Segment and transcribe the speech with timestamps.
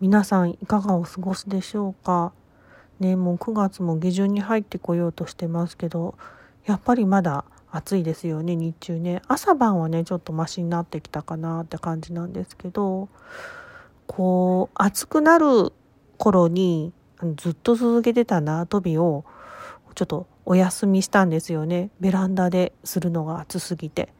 [0.00, 2.32] 皆さんいかがお過ごしでしょうか？
[3.00, 6.16] ねもう9月も下旬に入ってこようとしてますけど
[6.66, 9.22] やっぱりまだ暑いですよね日中ね。
[9.26, 13.08] 朝晩はねちょっとマシになってきたかなって感じなんですけど
[14.06, 15.72] こう暑くなる
[16.16, 16.92] 頃に
[17.36, 19.24] ずっと続けてた縄跳びを
[19.96, 21.90] ちょっとお休みしたんですよね。
[21.98, 24.12] ベランダでするのが暑すぎて。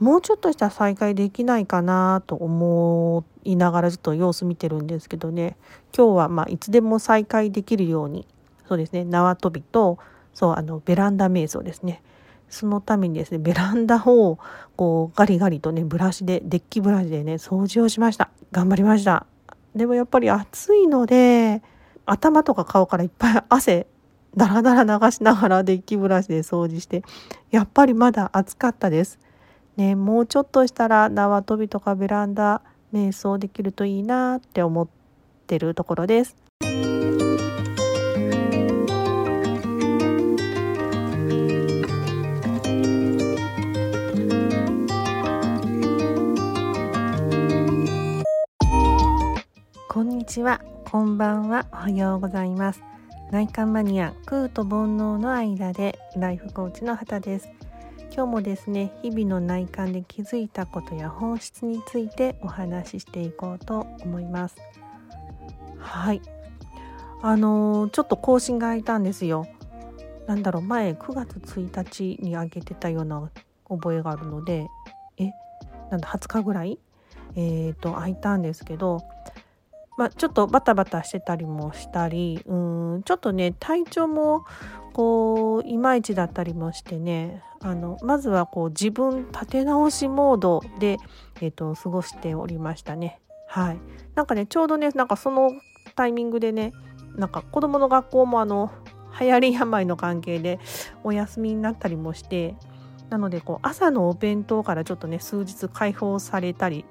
[0.00, 5.56] もうちょっとしたら再開できないかなと思いながらちょっと様子見てるんですけどね。
[5.96, 8.26] 今日はまあいつでも再開できるように
[8.68, 9.98] そうですね縄跳びと
[10.32, 12.02] そうあのベランダ瞑想ですね。
[12.50, 14.38] そのためにですねベランダを
[14.76, 18.30] こうガリガリとねブラシでデッキブラシでね掃除をしました。
[18.52, 19.26] 頑張りました。
[19.74, 21.62] でもやっぱり暑いので
[22.06, 23.86] 頭とか顔からいっぱい汗
[24.36, 27.02] だらだら流しながらデッキブラシで掃除して
[27.50, 29.18] やっぱりまだ暑かったです。
[29.76, 34.88] ね、もうちょっとしたら縄跳びとかベランダ瞑想できるといいなって思っ
[35.46, 36.36] てるところです。
[49.88, 52.82] こんにちは、こんばんは、おはようございます。
[53.32, 57.63] 内観マニア、空と煩悩の間でライフコーチの畑です。
[58.14, 64.56] 今日もですね日々の内観で気づいたことや本質についてお話ししていこうと思います。
[65.78, 66.22] はい。
[67.22, 69.46] あのー、ちょっと更新が空いたんですよ。
[70.26, 73.30] なんだろう前9月1日に上げてたような
[73.68, 74.66] 覚えがあるので
[75.18, 75.32] え
[75.90, 76.78] なんだ20日ぐらい？
[77.36, 79.02] えー、と空いたんですけど
[79.96, 84.44] まあ、ちょっとバタバタしてたりもしたりうんちょっとね体調も
[84.92, 90.98] こういまいちだったりもしてねあのまずはこう自分立て直しモードで、
[91.40, 93.20] えーと、過ごしておりましたね。
[93.48, 93.78] はい、
[94.14, 95.52] なんかねちょうどねなんかその
[95.94, 96.72] タイミングでね
[97.16, 98.70] なんか子供の学校もあの
[99.18, 100.58] 流行り病の関係で
[101.04, 102.56] お休みになったりもして
[103.10, 106.84] なのでこう朝のお弁当からちょっとね数日解放されたり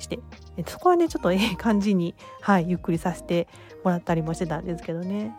[0.00, 0.18] して
[0.66, 3.48] そこはねちょっとええ感じに、はい、ゆっくりさせて
[3.84, 5.34] もらったりもしてたんですけどね。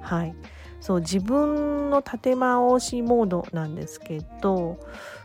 [0.00, 0.34] はい
[0.82, 4.80] そう自分の立て直しモードなんですけど、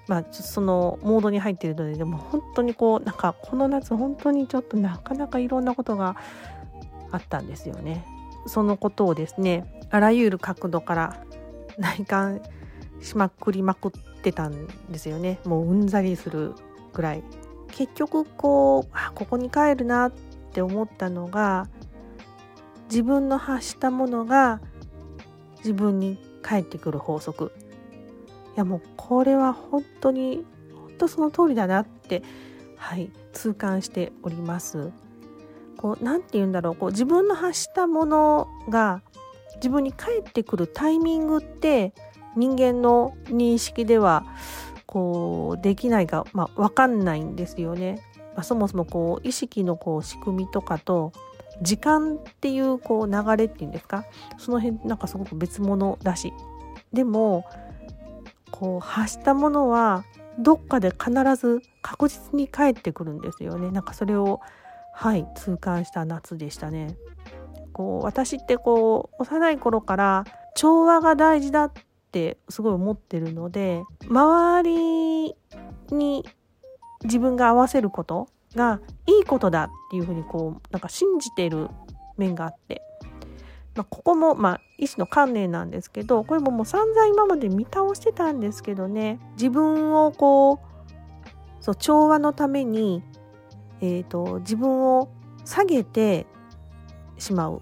[0.08, 6.16] まあ、そのモードに入っているのででも本当にこうなんかこの夏本当にちょっとなかなかいろんなことが
[7.10, 8.06] あったんですよね。
[8.46, 11.24] そのことをですねあらゆる角度から
[11.80, 12.42] 内観
[13.02, 16.54] しまくりまくってたんですよねもううんざりする
[16.94, 17.24] ぐらい
[17.72, 20.12] 結局こうあここに帰るなっ
[20.54, 21.68] て思ったのが
[22.90, 24.62] 自分の発したものが
[25.58, 27.52] 自分に返ってくる法則。
[28.56, 32.24] いやもうこれは本当に本当その通りだなって
[32.76, 34.92] はい痛感しております。
[35.78, 36.76] こう何て言うんだろう。
[36.76, 39.02] こう自分の発したものが
[39.58, 41.94] 自分に返ってくるタイミングって
[42.36, 44.26] 人間の認識では
[44.88, 48.02] こうできないか、まあ、分かんないんですよね。
[48.36, 51.12] まあ、そもそもこう意識のこう仕組みとかと
[51.62, 54.06] 時間っていうこう流れっていうんですか？
[54.38, 56.34] その辺なんかすごく別物だし。
[56.94, 57.46] でも
[58.52, 60.06] こう発したものは
[60.40, 63.72] どっかで必ず確実に返ってくるんですよね。
[63.72, 64.40] なんかそれを
[64.94, 66.96] はい痛感した夏でしたね。
[67.74, 70.26] こう私ってこう幼い頃から
[70.56, 71.72] 調和が大事だっ
[72.08, 75.36] ってすごい思ってるので周り
[75.96, 76.26] に
[77.04, 81.70] 自分が合わせることがいいことだっていうふうにこうなんか信じてる
[82.18, 82.82] 面があって、
[83.76, 90.68] まあ、ここもまあ医師の観念なんですけどこれももう散々今まで見倒してたんですけどね自分をこう
[91.60, 93.04] そう調和のために、
[93.82, 95.10] えーと、自分を
[95.44, 96.26] 下げて
[97.18, 97.62] しまう、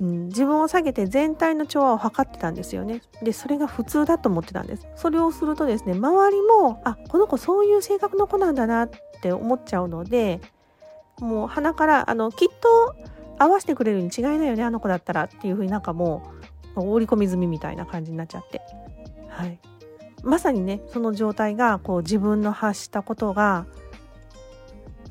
[0.00, 3.02] うん、自分を下げて全体の調和を測ってたんですよね。
[3.22, 4.86] でそれが普通だと思ってたんです。
[4.96, 8.90] それをするとですね周りもあこの子そういう性格の子なんだなっ
[9.22, 10.40] て思っちゃうので
[11.20, 12.96] もう鼻からあのきっと
[13.38, 16.32] 合わせてくれるに違いないよねあの子だったらっていう風になんかも
[16.76, 18.60] う織り込み済みみたいな感じになっちゃって、
[19.28, 19.58] はい、
[20.22, 23.66] まさにねその状態がこう自分の発したことが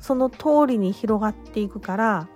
[0.00, 2.28] その通りに広がっていくから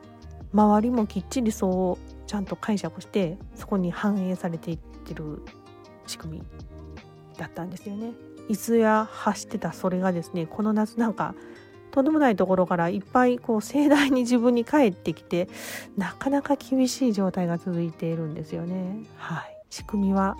[0.52, 5.42] 周りもきっちりそうちゃんと解釈してそこに反映されていってる
[6.06, 6.42] 仕組み
[7.38, 8.12] だったんですよね。
[8.48, 11.34] いつや発してたそれがですねこの夏なんか
[11.90, 15.48] とんでもないところからいっぱいこう盛大に自分に返ってきて
[15.96, 18.98] なかなか厳しい状態が続いているんですよね。
[19.16, 20.36] はい、仕組みは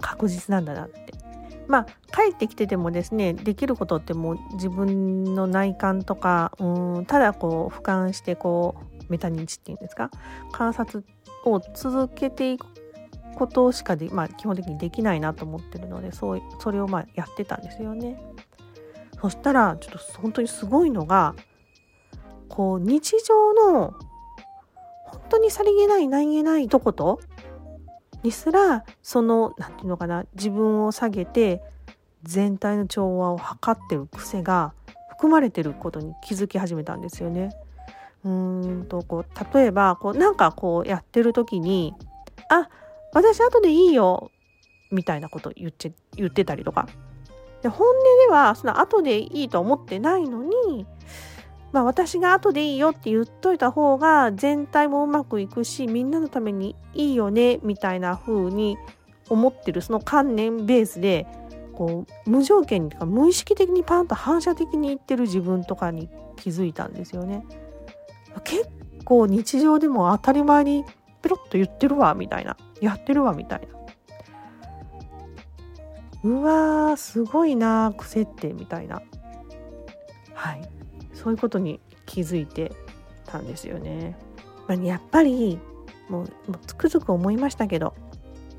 [0.00, 1.12] 確実なんだなって
[1.66, 10.10] まあ帰ってきててもですねできることってもう自分の内観とかうんただこう俯瞰してこうメタ認知っていうんですか？
[10.50, 11.04] 観察
[11.44, 12.66] を続けていく
[13.36, 18.20] ことしかで、まあ、基本的にできないなと思ってるのでそうそれをまあやってたんですよね。
[19.20, 21.34] そしたらちょっと本当にすごいのが
[22.48, 23.94] こう日常の
[25.04, 27.20] 本当にさりげない何気ないとこと
[28.22, 31.62] にすらその何て言うのかな自分を下げて
[32.24, 34.74] 全体の調和を測ってる癖が
[35.10, 37.50] 含まれてることに気づき始めたんですよね。
[38.24, 41.94] うんとこう例えばこうなんかこうやってる時に
[42.48, 42.68] 「あ
[43.12, 44.30] 私後でいいよ」
[44.92, 46.86] みたいなこと言って言ってたりとか
[47.62, 50.86] で本音ではその後でいいと思ってないのに
[51.72, 58.76] まあ私が後でいいよって言っといた方が全体もうまくいくしみんなのためにいいよねみたいな風に
[59.28, 61.26] 思ってるその観念ベースで
[61.72, 67.44] こう無条件にとか無意識的にパンと反射的に言ってる自分とかに気づいたんですよね。
[68.40, 68.68] 結
[69.04, 70.84] 構日常でも当たり前に
[71.22, 73.72] ペロッと言ってるわみたいなやってるわみたいな。
[76.24, 79.02] うわーすごいな癖ってみたいな
[80.34, 80.68] はい
[81.14, 82.72] そういうことに気づいて
[83.26, 84.16] たんですよね。
[84.68, 85.58] まあ、やっぱり
[86.08, 86.28] もう
[86.66, 87.94] つくづく思いましたけど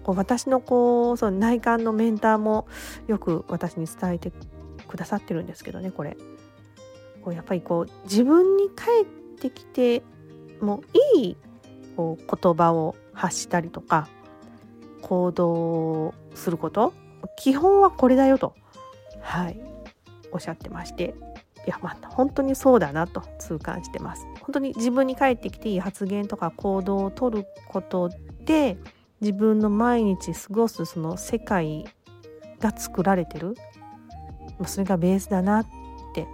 [0.03, 2.67] こう私のこうその内観のメンターも
[3.07, 4.31] よく私に伝えて
[4.87, 6.17] くださってるんですけどねこれ
[7.23, 9.05] こうやっぱりこう自分に返っ
[9.43, 10.03] てきて
[10.61, 10.83] も
[11.15, 11.37] いい
[11.95, 14.07] こう言葉を発したりとか
[15.01, 16.93] 行動すること
[17.37, 18.55] 基本はこれだよと
[19.21, 19.59] はい
[20.31, 21.13] おっしゃってまして
[21.67, 24.25] いやまあ本当にそうだなと痛感してます。
[24.41, 28.09] 本当に自分に返ってきていい発言とか行動をとること
[28.45, 28.77] で
[29.21, 31.85] 自分の毎日過ごすその世界
[32.59, 33.55] が作られてる。
[34.65, 35.67] それがベースだなっ
[36.13, 36.27] て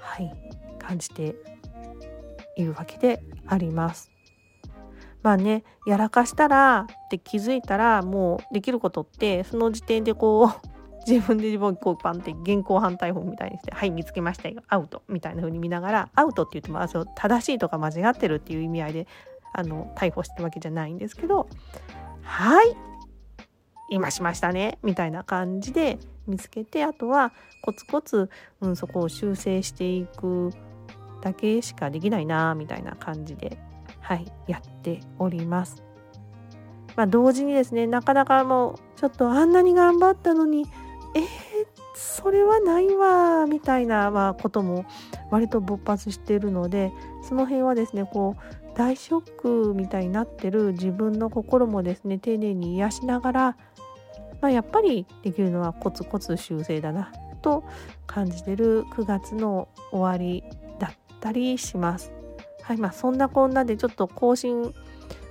[0.00, 0.32] はい
[0.78, 1.36] 感じて
[2.56, 4.10] いるわけであります。
[5.22, 10.66] まあねやらかしたらって気づいたらもうできることってその時点でこう
[11.08, 19.06] 自分で自分をこうパンって現行犯逮捕みたいにして「はい見つけましたよアウト」みたいな風に見ながらアウトって言ってもあそう正しいとか間違ってるっていう意味合いで
[19.52, 21.48] あの逮捕してるわけじゃないんですけど
[22.22, 22.76] 「はい
[23.90, 25.98] 今しましたね」みたいな感じで
[26.28, 27.32] 見つけてあとは
[27.62, 28.30] コツコツ、
[28.60, 30.52] うん、そこを修正していく
[31.22, 33.58] だけしかできないなみたいな感じで
[34.00, 35.82] はいやっております。
[36.96, 40.66] まあ、同時にですねなかなかもうちょっとあんなに頑張ったのに
[41.14, 41.24] えー、
[41.94, 44.84] それはないわみたいな、まあ、ことも
[45.30, 46.92] 割と勃発してるので
[47.26, 53.56] その辺はですねこう大ショックみたいになってる自分の心もですね丁寧に癒しながら、
[54.42, 57.10] まあ、やっぱりできるのはコツコツ修正だな
[57.40, 57.64] と
[58.06, 60.44] 感じてる9月の終わり
[61.26, 62.12] ったりします。
[62.62, 64.74] はいまあ、そんなこんなでちょっと更新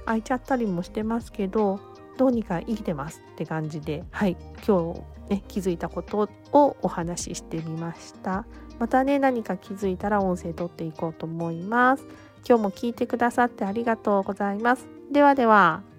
[0.05, 1.79] 空いちゃったりもしてますけど
[2.17, 8.45] どうにか生きてますって感じではい今日ね、気づいたことをお話ししてみました。
[8.77, 12.05] またね何か気づいたら音声取っていこうと思います。
[12.47, 14.87] 今日も聞いてくださってありがとうございます。
[15.11, 15.94] ではでは。